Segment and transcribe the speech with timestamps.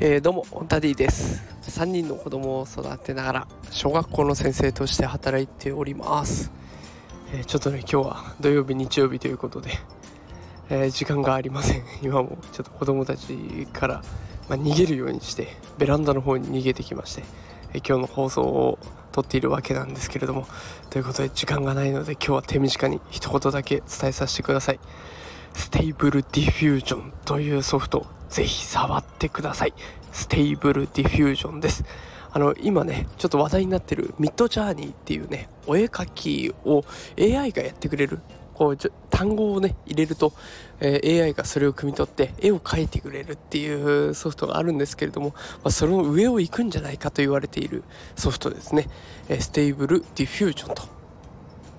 [0.00, 1.40] えー、どうもダディです。
[1.62, 6.50] 3人の子供を育てながら小学校の先生として働いております、
[7.32, 9.70] えー、ちょっとね今日は土曜日日曜日ということで、
[10.68, 11.84] えー、時間がありません。
[12.02, 14.02] 今もちょっと子供たちから、
[14.48, 15.46] まあ、逃げるようにして
[15.78, 17.22] ベランダの方に逃げてきまして、
[17.72, 18.80] え今日の放送を
[19.12, 20.48] 撮っているわけなんですけれども
[20.90, 24.80] ということで時間がないので今日は手短に一言だけ伝えさせてください。
[25.52, 28.23] Stable Diffusion というソフト。
[28.34, 29.74] ぜひ触ってください。
[30.10, 31.84] Stable Diffusion です。
[32.32, 36.84] あの今ねちょっと話題になってる Midjourney っていうねお絵描きを
[37.16, 38.18] AI がやってくれる
[38.54, 38.76] こう
[39.08, 40.32] 単語をね入れると、
[40.80, 43.72] えー、AI がそれを汲み取って絵を描いてくれるってい
[44.08, 47.84] うソフトがあるんですけれども、まあ、その上を行くんじゃないかと言われている
[48.16, 48.88] ソフトですね、
[49.28, 50.74] えー、 Stable Diffusion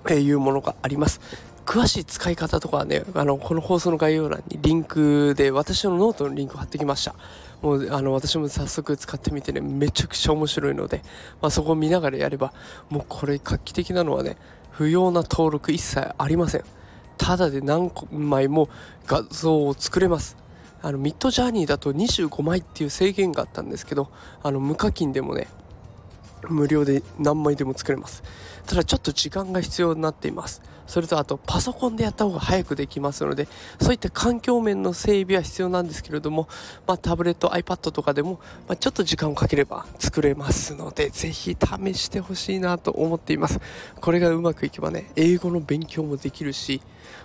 [0.05, 1.20] というものがあります。
[1.66, 7.16] 詳しい使い方とかはね、あの、この放送の概要欄にリンクで、私のノートのリンクを貼ってきました。
[7.62, 11.02] もう、あの、私も早速使ってみてね、めちゃくちゃ面白いので、
[11.41, 12.54] まあ、そこを見ながらやれば、
[12.90, 14.38] もうこれ画期的なのはね、
[14.71, 16.63] 不要な登録一切ありません。
[17.18, 18.70] ただで何枚も
[19.08, 20.38] 画像を作れます。
[20.82, 24.12] あの、 Midjourney だと25枚っていう制限があったんですけど、
[24.43, 25.48] あの、無課金でもね、
[26.49, 28.24] 無料で何枚でも作れます
[28.66, 33.48] ただちょっと時間が必要になっていますそれとあとパソコンでやった方が早くできますので
[33.82, 36.48] そういった環境面の整備は必要なんですけれども、
[36.88, 43.60] まあ、タブレット iPad とかでも、まあ、ちょっと時間をかければ作れますのでぜひ試してほしいなと思っています。
[44.00, 46.82] これがうまくいけばね英語の勉強もできるし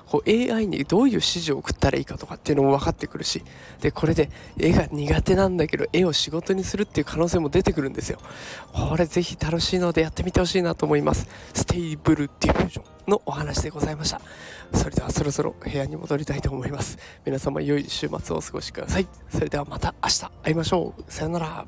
[0.06, 3.42] こう AI にどういう指示を送ったらいいかとかっていうのも分かってくるし
[3.80, 8.18] でこれで絵が苦手なんだけど絵を仕事にするっていう可能性も出てくるんですよ。
[8.72, 11.28] これぜひ楽しいのでやってみてほしいなと思います。
[11.54, 13.49] Stable Diffusion のお話。
[13.50, 14.20] 話でございました。
[14.72, 16.98] それではそろそろ部屋に戻りたいと思います。
[17.24, 19.06] 皆様良い週末をお過ごしください。
[19.28, 21.12] それではまた明日会いましょう。
[21.12, 21.66] さよなら。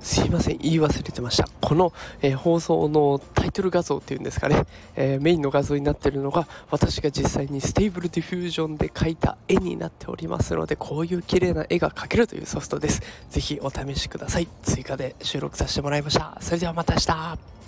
[0.00, 0.58] すいません。
[0.58, 1.48] 言い忘れてました。
[1.60, 1.92] この、
[2.22, 4.64] えー、放送のタイトル画像っていうんですかね、
[4.96, 13.00] えー、メインの画像になってるのが私が実際に Stable Diffusion で描いた絵になっておりますのでこういう綺麗な絵が描けるというソフトです。
[13.30, 14.48] ぜひお試しください。
[14.64, 16.36] 追加で収録させてもらいました。
[16.40, 17.61] それではまた明日。